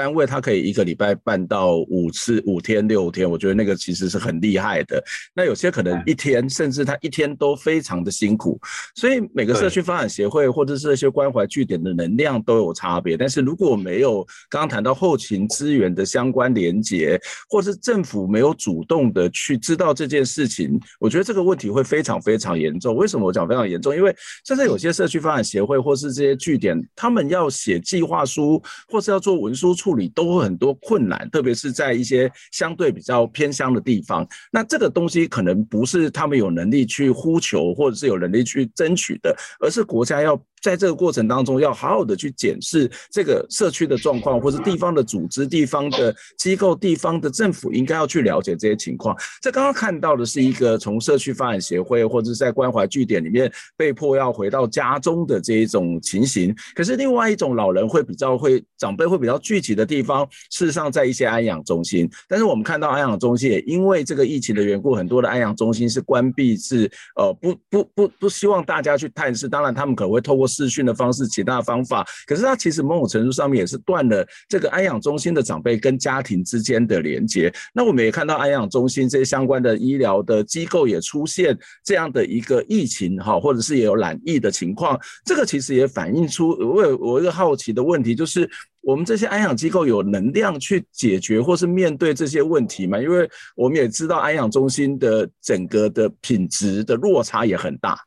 [0.00, 5.02] 单位它可以一个礼拜办到五次、五天、六天，我觉得那个其实是很厉害的。
[5.34, 8.58] 那有些可能一天，甚至他一天都非常的辛苦。
[8.94, 13.14] 所以每个社区发展协会或者是一些关怀据点的能量都有差别。
[13.14, 22.96] 但是如果没有刚刚谈到后勤资源的相关连结，或是政府没有主动的去知道这件事情，我觉得这个问题会非常非常严重。
[22.96, 23.94] 为什么我讲非常严重？
[23.94, 29.74] 因为甚至有些社区发展协会或是这些据点，他们要写计划书，或是要做文书。
[29.80, 34.24] 处处理都会很多困难，特别是在一些相对比较偏乡的地方。
[34.52, 40.40] 那这个东西可能不是他们有能力去呼求，或者是有能力去争取的，而是国家要。
[40.62, 49.16] 在这个过程当中，要好好的去检视这个社区的状况，或是地方的组织、地方的机构、地方的政府应该要去了解这些情况。
[49.40, 56.54] 这刚刚看到的是一个从社区发展协会或者是在关怀据点里面被迫要回到家中的这一种情形。
[56.74, 62.08] 可是另外一种老人会比较会长辈会比较聚集的地方，事实上在一些安养中心。
[62.28, 69.48] 但是我们看到安养中心也因为这个疫情的缘故，很多的安养中心是关闭，是呃不不不不希望大家去探视。
[69.48, 77.52] 当然他们可能会透过视讯的方式，其他方法，可是它其实某种程度上面也是断了这个安养中心的长辈跟家庭之间的连接。
[77.72, 84.98] 那我们也看到安养中心这些相关的医疗的机构也出现这样的一个疫情哈，或者是也有染疫的情况。
[85.24, 88.48] 这个其实也反映出我有我一个好奇的问题，就是
[88.82, 92.98] 我们这些安养机构有能量去解决或是面对这些问题吗？
[92.98, 97.98] 因为我们也知道安养中心的整个的品质的落差也很大。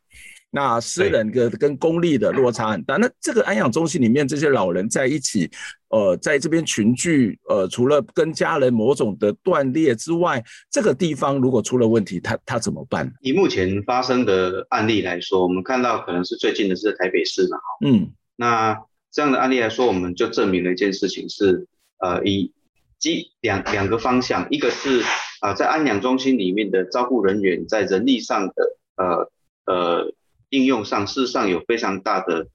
[0.55, 2.95] 那私人的跟公立的落差很大。
[2.97, 5.49] 那这个安养中心里面这些老人在一起，
[5.89, 13.11] 呃，在这边群聚，呃，除了跟家人某种的断裂之外，这个地方如果出了问题，他他怎么办？
[13.21, 18.79] 以目前发生的案例来说，我们看到可能是最近的是在台北市嘛，嗯，那
[19.13, 21.67] 这样的案例来说，我们就证明了一件事情是，
[21.99, 22.51] 呃，以
[22.99, 25.01] 几两两个方向，一个是
[25.39, 29.31] 啊、呃，在安养中心里面的照顾人员在人力上的，呃
[29.73, 30.13] 呃。
[30.49, 32.45] 应用上事实上有非常大的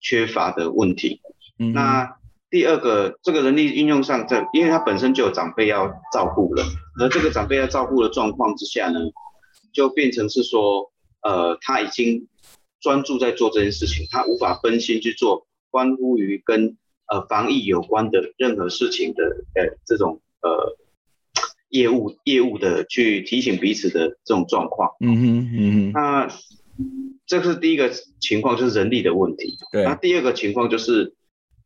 [0.00, 1.20] 缺乏的问题。
[1.58, 2.16] 嗯，那
[2.48, 6.64] 第二个，这个人力应用上，在因为他本身就有长辈要照顾了，
[7.00, 9.00] 而这个长辈要照顾的状况之下呢，
[9.72, 12.28] 就变成是说，呃，他已经
[12.80, 16.76] 专注在做这件事情，他无法分心去做关乎于跟
[17.06, 20.76] 呃防疫有关的任何事情的呃这种呃
[21.68, 24.90] 业务业务的去提醒彼此的这种状况。
[25.00, 26.28] 嗯哼，嗯哼，那。
[27.26, 29.58] 这是第一个情况，就是人力的问题。
[29.72, 29.84] 对。
[29.84, 31.14] 那第二个情况就是，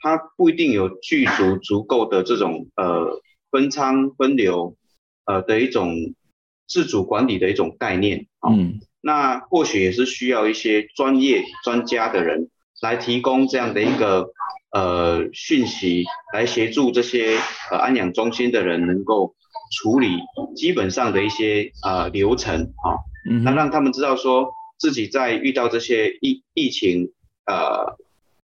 [0.00, 4.74] 它不一定有具足足够的这种呃分仓分流
[5.26, 5.94] 呃的一种
[6.66, 8.26] 自主管理的一种概念。
[8.48, 8.80] 嗯。
[9.02, 12.48] 那或许也是需要一些专业专家的人
[12.82, 14.30] 来提供这样的一个
[14.72, 17.38] 呃讯息，来协助这些
[17.70, 19.34] 呃安养中心的人能够
[19.80, 20.18] 处理
[20.54, 23.00] 基本上的一些呃流程啊。
[23.30, 23.42] 嗯。
[23.42, 24.52] 那让他们知道说。
[24.78, 27.12] 自己在遇到这些疫疫情
[27.46, 27.96] 呃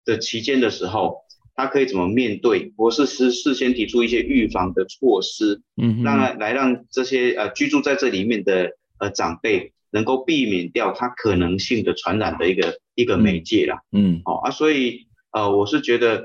[0.05, 1.17] 的期间的时候，
[1.57, 16.23] 他可以怎么面对，或是事事先提出一些预防的措施，嗯，让来让这些呃居住在这里面的呃长辈能够避免掉它可能性的传染的一个一个媒介啦，嗯，好、哦、啊，所以呃我是觉得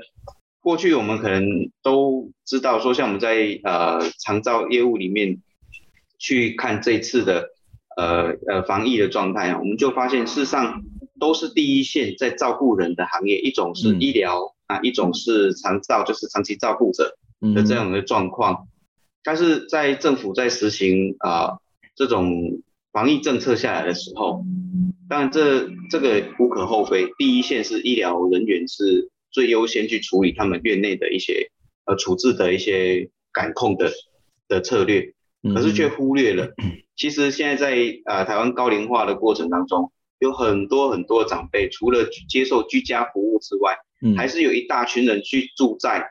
[0.59, 5.41] 过去我们可能都知道说，像我们在呃长照业务里面
[6.17, 7.49] 去看这次的。
[7.97, 10.83] 呃呃，防疫的状态啊，我们就发现事实上
[11.19, 17.17] 都是第一线在照顾人的行业，一种是医疗、嗯、啊，一种是长照，就是长期照顾者
[17.55, 18.53] 的这样的状况。
[18.53, 18.67] 嗯、
[19.23, 21.59] 但是在政府在实行啊、呃、
[21.95, 22.61] 这种
[22.97, 24.43] 防疫政策下来的时候，
[25.07, 31.51] 当然这这个无可厚非，第一线是医疗人员是最优先去处理他们院内的一些
[31.85, 33.91] 呃处置的一些感控的
[34.47, 35.13] 的策略，
[35.53, 36.49] 可是却忽略了，
[36.97, 43.77] 其实现在在呃台湾高龄化的过程当中，有很多很多长辈除了接受居家服务之外，
[44.15, 46.03] 还是有一大群人去住在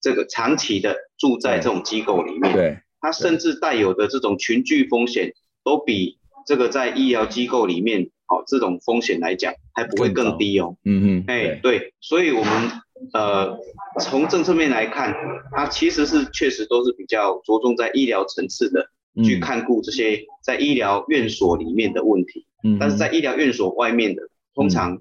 [0.00, 6.16] 这个长期的住在这种机构里面，对，他甚至带有的这种群聚风险，都比
[6.46, 10.76] 这个在医疗机构里面，哦，这种风险来讲，还不会更低哦。
[10.84, 12.70] 嗯嗯，哎，对，所以我们
[13.12, 13.58] 呃
[14.00, 15.14] 从政策面来看，
[15.52, 18.86] 它其实是确实都是比较着重在医疗层次的，
[19.24, 22.46] 去看顾这些在医疗院所里面的问题。
[22.64, 24.22] 嗯，但是在医疗院所外面的，
[24.54, 24.98] 通常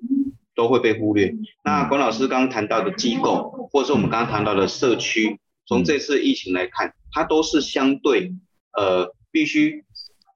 [0.56, 1.34] 都会被忽略。
[1.64, 8.34] 那管老师刚刚谈到的机构，或者是我们刚刚谈到的社区，从这次疫情来看，它都是相对
[8.78, 9.84] 呃必须。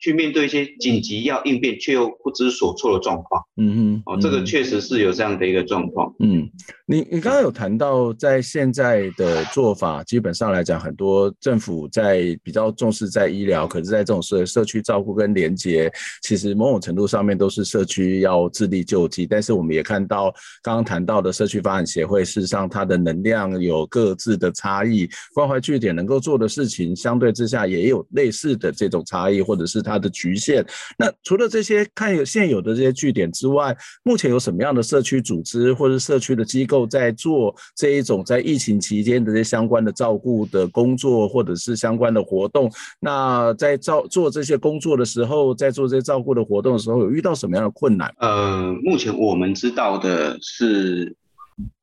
[0.03, 6.13] 去面对一些紧急要应变却又不知所措的状况，嗯哼，哦，这个确实是有这样的一个状况。
[6.19, 6.45] 嗯，
[6.85, 15.89] 你你刚刚有谈到，在现在的做法，基本上来讲，很多政府在比较重视在医疗，可是，在这种社社区照顾跟连接，
[16.21, 19.25] 其实某种程度上面都是社区要自力救济。
[19.25, 29.92] 但是我们也看到，刚刚谈到的社区发展协会，事实上它的能量有各自的差异，关怀据点能够做的事情，相对之下也有类似的这种差异，或者是它。
[29.93, 30.65] 它的局限。
[30.97, 42.71] 那除了这些看有现有的这些据点之外，目前有什么样的社区组织或者社区的机构在做这一种在疫情期间的这些相关的照顾的工作，或者是相关的活动？
[42.99, 48.13] 那在照做这些工作的时候，在做这些照顾的活动的时候，有遇到什么样的困难？
[48.17, 51.15] 呃，目前我们知道的是，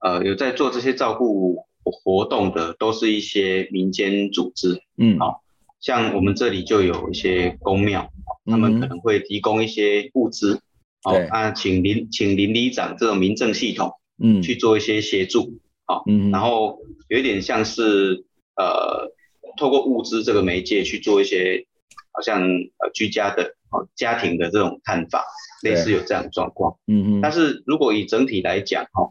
[0.00, 4.80] 呃，有在做这些照顾活动的，都是一些民间组织。
[4.98, 5.42] 嗯，好。
[5.80, 8.10] 像我们这里就有一些公庙，
[8.44, 10.60] 他们可能会提供一些物资，
[11.02, 16.78] 好、啊，请邻请邻里长这种民政系统，嗯，去做一些协助，好、嗯哦，然后
[17.08, 18.24] 有一点像是
[18.56, 19.10] 呃，
[19.56, 21.66] 透过物资这个媒介去做一些，
[22.12, 25.24] 好像呃居家的哦家庭的这种看法，
[25.62, 29.10] 类似有这样的状况，嗯嗯，但是如果以整体来讲，哈。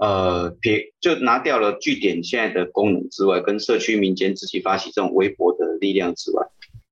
[0.00, 6.46] 呃，撇就拿掉了据点现在的功能之外，跟社区民间自己发起这种微博的力量之外，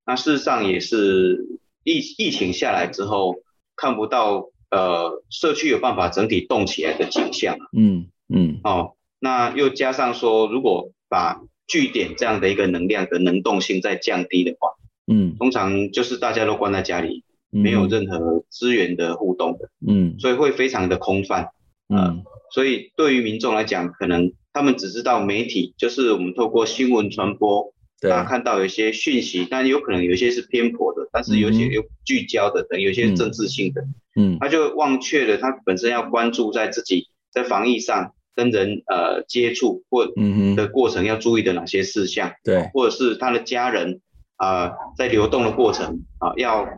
[0.06, 1.46] 那事实上也是
[1.82, 3.36] 疫疫情下来之后
[3.76, 7.58] 看不到呃社区有办法整体动起来的景象。
[7.76, 8.60] 嗯嗯。
[8.64, 14.70] 哦，那又加上说，如果把据点这样的一个能量的能动性再降低的话，
[15.06, 21.48] 嗯，通常就是大家都关在家里，没有任何资源的互动的，嗯，所以会非常的空泛，
[21.88, 21.98] 嗯。
[21.98, 22.22] 呃
[22.52, 33.82] 所以对于民众来讲，可能他们只知道媒体，就是我们透过新闻传播，大家看到有一些讯息，但有可能有一些是偏颇的，但是有些有聚焦的，等有些政治性的，
[34.14, 40.06] 嗯，他就忘却了他本身要关注在自己在防疫上跟人呃接触或
[40.54, 44.00] 的过程要注意的哪些事项，对，或者是他的家人
[44.36, 46.68] 啊、呃、在流动的过程啊、呃、要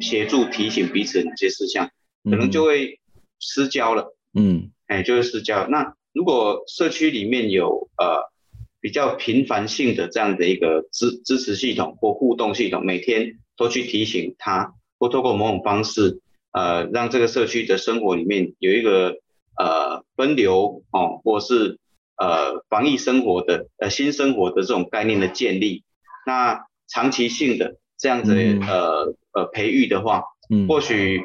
[0.00, 1.90] 协助提醒彼此哪些事项，
[2.22, 3.00] 可能就会
[3.40, 4.70] 失焦了，嗯。
[4.86, 5.66] 哎，就是私教。
[5.68, 8.30] 那如果社区里面有呃
[8.80, 16.20] 比较频繁性的这样的一个支支持系统或互动系统，每天都去提醒他，或透过某种方式，
[16.52, 19.16] 呃，让这个社区的生活里面有一个
[19.58, 21.78] 呃分流哦，或是
[22.18, 25.82] 呃防疫生活的呃新生活的这种概念的建立，
[26.26, 31.22] 那长期性的这样子、嗯、呃呃培育的话，嗯，或许。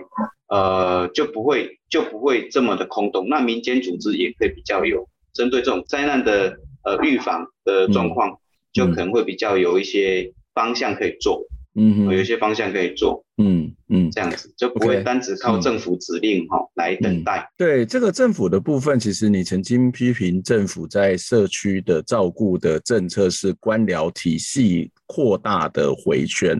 [0.51, 3.28] 呃，就不会就不会这么的空洞。
[3.30, 8.38] 那民间组织也可以比较有针对这种灾难的呃预防的状况，嗯、
[8.74, 11.43] 就可能会比较有一些方向可以做。
[11.76, 13.24] 嗯，有一些方向可以做。
[13.40, 17.48] 嗯嗯，这样子就不会单只靠政府指令哈、来等待、嗯。
[17.58, 24.92] 对这个政府的部分，其实你曾经批评政府在社区的照顾的政策是官僚体系。
[25.12, 26.56] 扩大的回圈，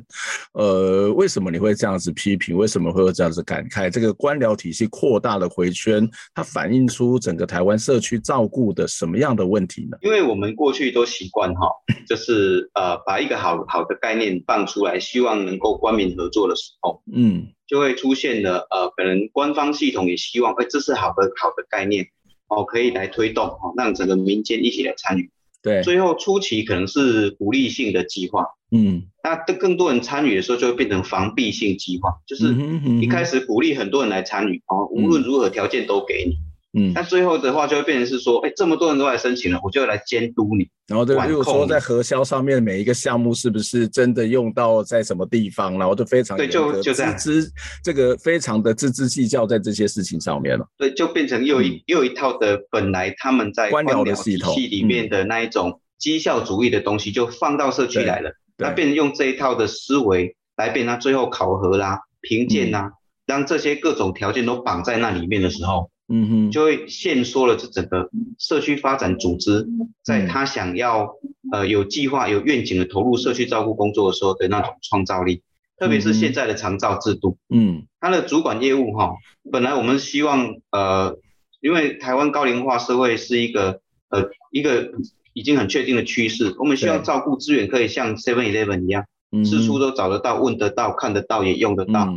[0.54, 2.58] 呃，为什么你会这样子批评？
[2.58, 3.92] 为什么会有这样子感慨？
[3.92, 9.96] 这个官僚体系扩大的回圈，它反映出整个台湾社区照顾的什么样的问题呢？
[10.02, 11.70] 因为我们过去都习惯哈，
[12.08, 22.08] 就是呃，把一个好好的概念放出来，希望能够官民合作的时候，嗯，就会出现了呃，可能官方系统也希望，哎，这是好的好的概念，
[22.48, 25.32] 哦，可以来推动，哦，让整个民间一起来参与。
[25.62, 32.56] 对，最后初期可能是鼓励性的计划，嗯，那更更多人参与的时候，就会变成防避性计划，就是
[33.02, 36.38] 一开始鼓励很多人来参与，哦，无论如何条件都给你。
[36.74, 40.70] 嗯，那最后的话就会变成是说，哎，这么多人都来申请了，我就要来监督你。
[40.88, 47.32] 然后对，比如说在核销上面每一个项目是不是真的用到在什么地方，然后就非常对，就就这样，这
[47.84, 50.68] 这个非常的錙铢计较在这些事情上面了。
[50.78, 62.92] 对，就变成又一、嗯、又一套的本来他们在官僚的系统里面的那一种绩效主义的东西就放到社区来了，那变成用这一套的思维来变，成最后考核啦、评鉴啦，
[63.26, 69.68] 让这些各种条件都绑在那里面的时候，嗯哼，就会限缩了这整个社区发展组织，
[70.04, 71.16] 在他想要
[71.52, 75.44] 呃有计划、有愿景的投入社区照顾工作的时候的那种创造力，
[75.78, 79.14] 特别是现在的长照制度，嗯，他的主管业务哈，
[79.52, 81.18] 本来我们希望呃，
[81.62, 84.92] 因为台湾高龄化社会是一个呃一个
[85.34, 89.06] 已经很确定的趋势，我们希望照顾资源可以像 Seven Eleven 一样，
[89.46, 92.12] 四处都找得到、问得到、看得到也用得到。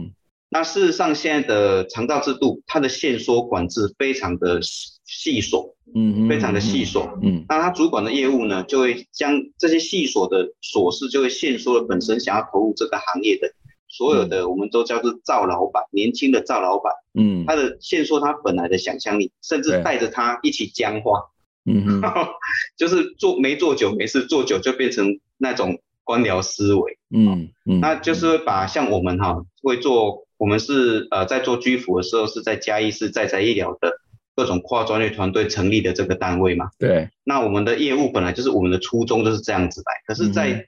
[0.53, 13.51] 嗯那事实上，现在的长照制度，它的限缩管制非常的细琐，嗯，非常的细琐，嗯，那他主管的业务呢，就会将这些细琐的琐事，就会限缩了本身想要投入这个行业的
[13.89, 21.31] 所有的，我们都叫做赵老板，年轻的赵老板，嗯，他的限缩他本来的想象力，甚至带着他一起僵化，
[21.65, 22.03] 嗯，
[22.77, 27.49] 就是做没做久没事，做久就变成那种官僚思维，嗯。
[27.65, 30.27] 嗯，那就是把像我们哈会做。
[30.43, 33.93] 我们是呃在做居服的时候，是在嘉义市在宅医疗的
[34.35, 36.69] 各种跨专业团队成立的这个单位嘛？
[36.81, 37.09] 对。
[37.23, 40.67] 那我们的业务本来就是我们的初衷就是这样子来，可是，在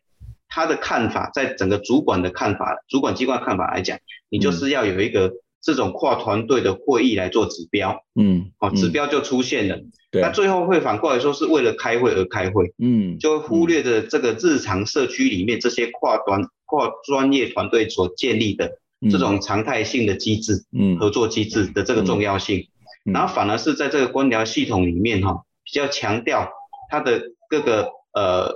[0.48, 3.98] 他的看法，在整个主管的看法，主管机关看法来讲，
[4.28, 9.80] 你就是要有一个这种跨团队的会议来做指标，嗯，好，指标就出现了。
[10.12, 10.22] 对。
[10.22, 18.78] 那最后会反过来说，是为了开会而开会，嗯，就会忽略着这个日常社区里面这些跨端跨专业团队所建立的。
[19.10, 22.68] 这种常态性的机制，嗯，合作机制的这个重要性，
[23.04, 26.48] 然后反而是在这个官僚系统里面哈，比较强调
[26.90, 28.54] 它的各个呃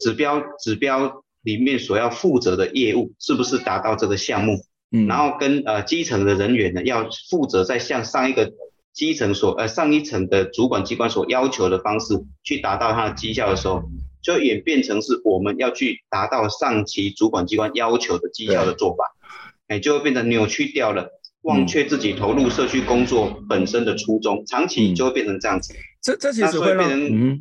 [0.00, 4.58] 指标指标里面所要负责的业务是不是达到这个项目，
[4.90, 8.52] 嗯，然后跟呃基层的人员呢要负责在向上一个
[8.92, 13.82] 基层所呃上一层的主管机关所要求的方式去达到它的绩效的时候，
[14.20, 19.04] 就演变成是我们要去达到上级主管机关要求的绩效的做法。
[19.68, 21.08] 哎，就会变得扭曲掉了，
[21.42, 25.74] 忘却自己投入社区工作本身的初衷，长期就会变成这样子。
[26.02, 27.40] 这这其实会变成，嗯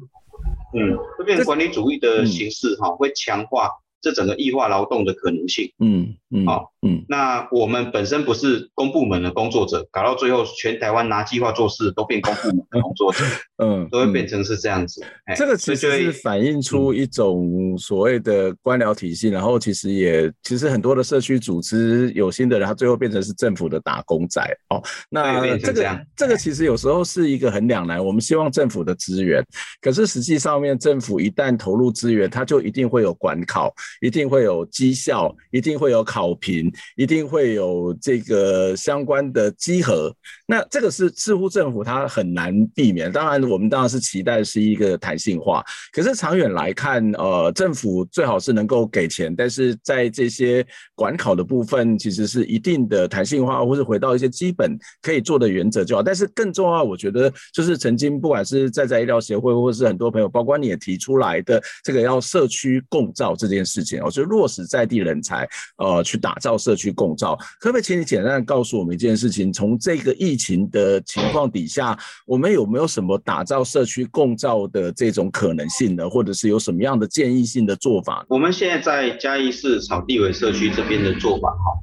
[0.76, 3.70] 嗯，会变成管理主义的形式哈，会强化。
[4.00, 13.24] 这整个异化劳动的可能性，嗯嗯，好，嗯，那我们本身不是公部门的工作者，搞到最后全台湾拿计划做事都变公部门的工作者，
[13.64, 15.02] 嗯，都会变成是这样子。
[15.38, 24.84] 这个其实是反映出一种所谓的官僚体系，然后其实也其实很多的社区组织有心的人，他最后变成是政府的打工仔哦。
[25.10, 29.42] 那这个这个其实有时候是一个很两难，我们希望政府的资源，
[29.80, 33.74] 可是实际上面政府一旦投入资源，它就一定会有管考。
[34.02, 40.12] 一定会有绩效，一定会有考好评，一定会有这个相关的稽核。
[40.48, 43.12] 那这个是似乎政府它很难避免。
[43.12, 45.64] 当然，我们当然是期待是一个弹性化。
[45.94, 50.66] 可是长远来看，呃，政府最好是能够给钱，但是在这些
[50.96, 56.02] 管考的部分，其实是一定的弹性化，或是回到一些基本可以做的原则就好。
[56.02, 64.02] 但是更重要，我觉得就是曾经不管是在在医疗协会，或是很多朋友，包括你也提出来的这个要社区共照这件事情。
[64.04, 65.48] 我觉得落实在地人才，
[65.78, 69.52] 呃，去打造社区共照，可不可以请你简单的告诉我们一件事情？
[69.52, 76.10] 从这个疫情的情况底下，我们有没有什么打造社区共照的这种可能性呢？
[76.10, 78.26] 或者是有什么样的建议性的做法？
[78.30, 81.76] 我们现在在嘉义市草地尾社区这边的做法，哈，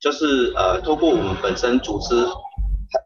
[0.00, 2.26] 就是呃，透过我们本身组织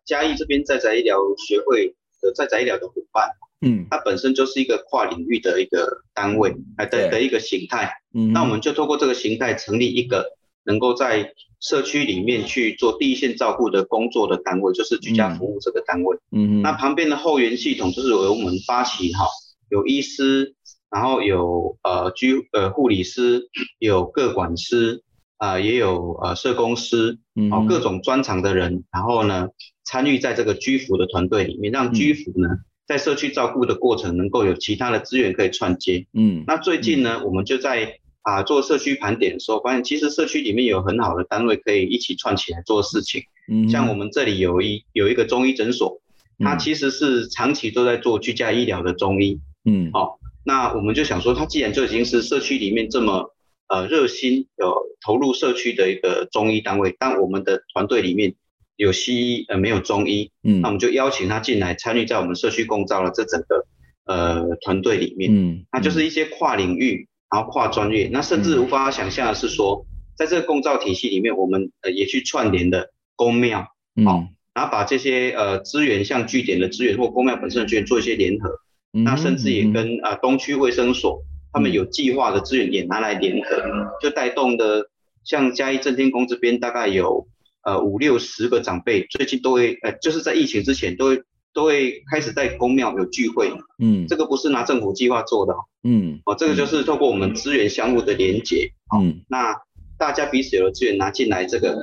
[0.06, 1.16] 嘉义这边在宅医疗
[1.48, 1.88] 学会
[2.20, 3.28] 的在宅医疗的伙伴。
[3.62, 7.92] 嗯，它本身就是一个跨领域的一个单位，哎的的一个形态。
[8.14, 10.24] 嗯，那我们就透过这个形态成立一个
[10.64, 16.16] 能够在社区里面去做第一线照顾的工作的单位，就是居家服务这个单位。
[16.32, 19.26] 嗯，那旁边的后援系统就是由我们发起哈，
[19.70, 20.54] 有医师，
[20.90, 23.48] 然后有呃居呃护理师，
[23.78, 25.02] 有各管师
[25.36, 27.18] 啊、呃，也有呃社工师，
[27.50, 29.48] 哦各种专长的人，然后呢
[29.84, 32.48] 参与在这个居服的团队里面，让居服呢。
[32.86, 36.08] 在社区照顾的过程，能够有其他的资源可以串接。
[36.12, 43.22] 嗯，那最近呢，我们就在啊做社区盘点的时候，发现其实社区里面有很好的单位可以一起串起来做事情。
[43.48, 46.00] 嗯，像我们这里有一有一个中医诊所，
[46.38, 49.40] 它其实是长期都在做居家医疗的中医。
[49.64, 53.34] 嗯，好，那我们就想说，它既然就已经是社区里面这么
[53.68, 58.34] 呃热心有投入社区的一个中医单位，但我们的团队里面。
[58.76, 63.66] 有西医，呃，没有中医，嗯，那我们就邀请他进来参与在我们社区共造的这整个
[64.06, 74.04] 呃团队里面，嗯，那就是一些跨领域，然后跨专业，那甚至无法想象的是说，在这个共造体系里面，我们呃也去串联的公庙，嗯，
[74.52, 78.50] 然后把这些呃资源，像据点的资源或公庙本身的资源做一些联合，
[78.92, 81.22] 嗯、那甚至也跟啊、呃、东区卫生所，
[81.52, 84.90] 他们有计划的资源也拿来联合，嗯、就带动的
[85.22, 87.28] 像嘉义正天宫这边大概有
[87.62, 91.22] 呃五六十个长辈，最近都会呃就是在疫情之前都会
[91.52, 99.56] 都会开始在公庙有聚会，嗯，这个不是拿政府计划做的，嗯，哦，这个就是透过我们资源相互的连接，嗯，那
[99.98, 101.76] 大家彼此有的资源拿进来，这个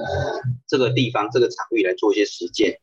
[0.67, 2.79] 这个地方这个场域来做一些实践。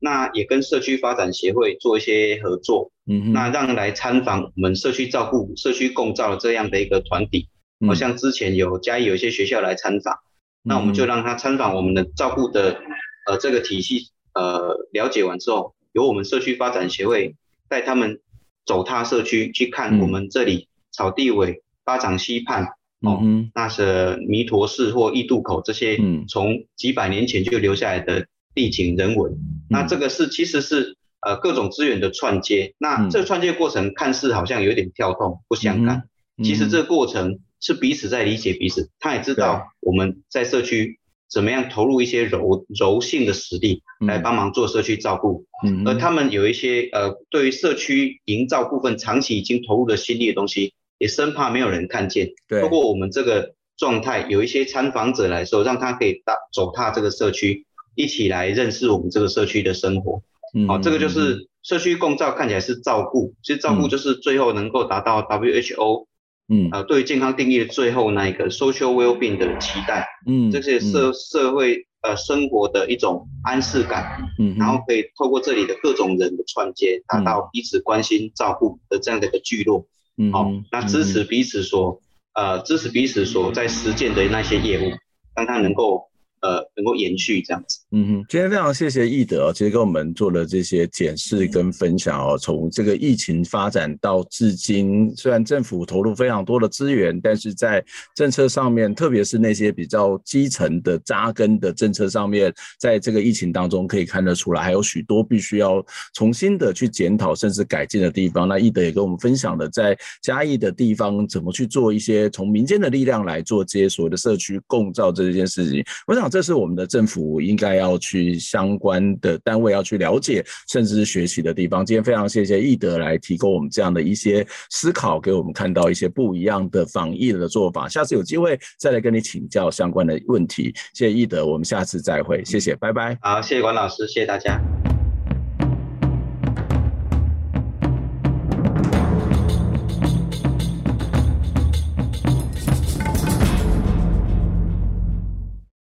[0.00, 7.48] 那也跟社区发展协会做一些合作，嗯，那让来参访我们社区照顾、社区共照这样的一个团体，
[7.84, 10.22] 好、嗯、像之前有嘉义有一些学校来参访，嗯、
[10.62, 12.80] 那我们就让他参访我们的照顾的
[13.26, 17.34] 呃这个体系，呃了解完之后，由我们社区发展协会
[17.68, 18.20] 带他们
[18.64, 22.68] 走踏社区去看我们这里草地尾、巴掌溪畔，
[23.02, 23.20] 嗯、哦，
[23.54, 28.26] 那是弥陀寺或义渡口这些，从几百年前就留下来的。
[28.54, 29.38] 地景人文，
[29.70, 36.02] 那这个是其实是呃各种资源的串接，那这个串接过程看似好像有点跳动不相干，
[36.42, 40.97] 其实这个过程是彼此在理解彼此，他也知道我们在社区
[41.30, 45.46] 怎么样投入一些柔柔性的实力来帮忙做社区照顾，
[45.84, 52.60] 而他们有一些呃对于社区营造部分长期已经投入了心力的东西，也生怕没有人看见，对。
[52.62, 57.64] 透过我们这个状态，有一些参访者来说，让他可以踏走踏这个社区。
[57.94, 60.22] 一起来认识我们这个社区的生活，
[60.54, 66.06] 嗯，好，这个就是社区共照，看起来是照顾，其实照顾就是最后能够达到 WHO，
[66.48, 79.86] 嗯，呃，对于健康定义的最后那一个 social well-being 的期待，嗯，这些社社会呃生活的一种安适感，嗯，然后可以透过这里的各种人的串接，达到彼此关心照顾的这样的一个聚落，
[80.16, 82.00] 嗯，好，那支持彼此所
[82.34, 84.92] 呃支持彼此所在实践的那些业务，
[85.34, 86.08] 让他能够。
[86.40, 87.78] 呃，能够延续这样子。
[87.90, 92.38] 嗯哼，今天非常谢谢易德，其实跟我们做了这些检视跟分享哦。
[92.38, 97.84] 从这个疫情发展到至今，虽然政府投入非常多的资源，但是在
[98.14, 105.84] 政策上面，特别是那些比较基层的扎根的政策上面，在这个疫情当中可以看得出来，还有许多必须要
[106.14, 108.46] 重新的去检讨甚至改进的地方。
[108.46, 115.84] 那易德也跟我们分享了在嘉义的地方怎么去做一些从民间的力量来做这些所谓的社区共造这件事情。
[116.06, 116.27] 我想。
[116.28, 121.84] 这是我们的政府应该要去相关的单位要去了解，甚至是学习的地方。
[121.84, 127.88] 今天非常谢谢易德来提供我们这样的一些思考，给我们看到一些不一样的防疫的做法。
[127.88, 130.74] 下次有机会再来跟你请教相关的问题。
[130.94, 133.16] 谢谢易德，我们下次再会，谢谢，拜拜。
[133.20, 134.60] 好，谢谢关老师，谢谢大家。